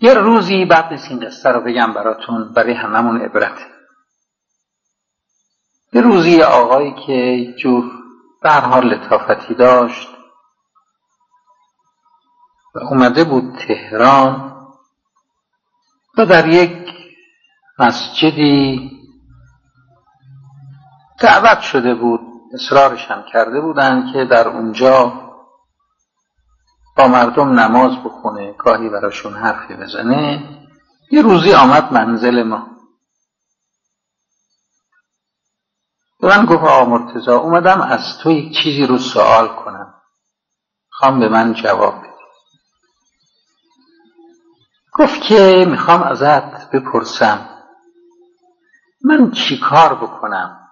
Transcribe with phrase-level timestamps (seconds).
[0.00, 3.58] یه روزی بعد نیست این قصه رو بگم براتون برای هممون عبرت.
[5.92, 7.84] یه روزی آقایی که جور
[8.42, 10.08] به حال لطافتی داشت
[12.74, 14.54] و اومده بود تهران
[16.18, 16.88] و در یک
[17.78, 18.90] مسجدی
[21.20, 22.20] دعوت شده بود
[22.54, 25.27] اصرارش هم کرده بودن که در اونجا
[26.98, 30.48] با مردم نماز بخونه گاهی براشون حرفی بزنه.
[31.10, 32.66] یه روزی آمد منزل ما.
[36.20, 39.94] به من گفت آقا مرتزا اومدم از تو یک چیزی رو سوال کنم.
[40.90, 42.08] خوام به من جواب بدی.
[44.92, 47.48] گفت که می‌خوام ازت بپرسم
[49.04, 50.68] من چی کار بکنم؟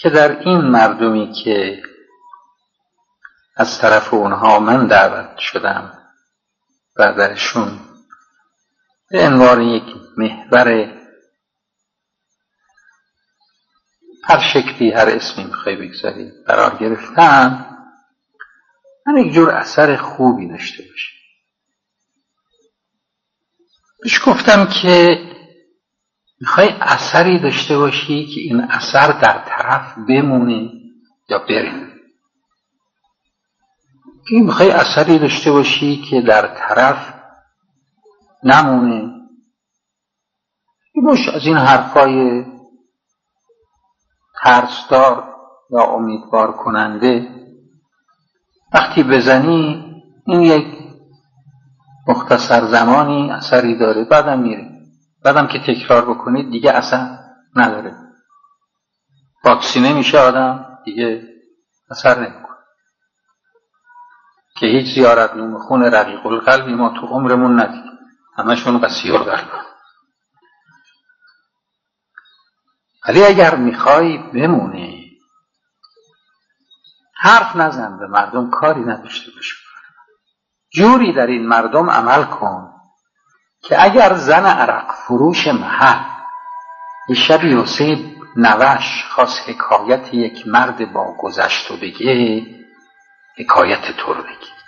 [0.00, 1.82] که در این مردمی که
[3.60, 5.92] از طرف اونها من دعوت شدم.
[6.96, 7.12] و
[9.10, 9.84] به عنوان یک
[10.16, 10.96] محور
[14.24, 17.66] هر شکلی هر اسمی می‌خوای بگذاری قرار گرفتم
[19.06, 21.12] من یک جور اثر خوبی داشته باشه
[24.02, 25.18] بهش گفتم که
[26.40, 30.70] می‌خوای اثری داشته باشی که این اثر در طرف بمونه
[31.28, 31.89] یا بره.
[34.26, 37.14] این می‌خوای اثری داشته باشی که در طرف
[38.44, 39.12] نمونه.
[41.04, 42.44] باش از این حرفای
[44.42, 45.34] ترسدار
[45.70, 47.28] یا امیدوار کننده.
[48.74, 49.84] وقتی بزنی
[50.26, 50.66] این یک
[52.08, 54.04] مختصر زمانی اثری داره.
[54.04, 54.70] بعدم میره
[55.24, 57.18] بعدم که تکرار بکنید دیگه اثر
[57.56, 57.96] نداره.
[59.44, 61.22] واکسینه میشه آدم دیگه
[61.90, 62.49] اثر نمی‌کنه.
[64.60, 67.90] که هیچ زیارت نوم خون رقیق القلبی ما تو عمرمون ندید.
[68.36, 69.50] همشون قصیر قلب
[73.08, 75.00] ولی اگر می‌خوای بمونه
[77.16, 79.56] حرف نزن به مردم کاری نداشته باشه
[80.72, 82.72] جوری در این مردم عمل کن
[83.62, 86.04] که اگر زن عرق فروش محل
[87.08, 92.42] یه شبی حسین نوش خواست حکایت یک مرد با گذشت و بگه
[93.40, 94.59] حکایت تو رو بگی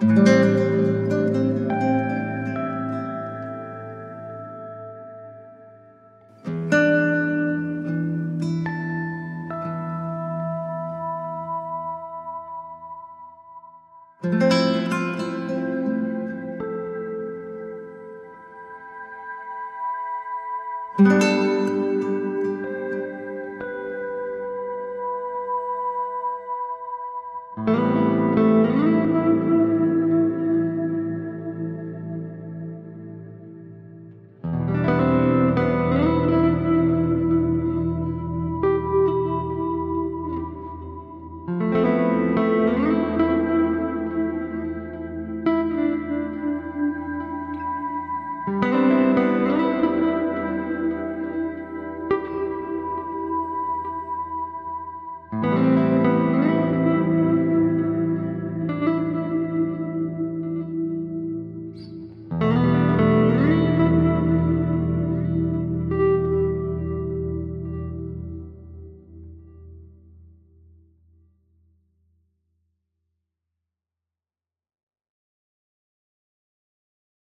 [0.00, 0.65] Música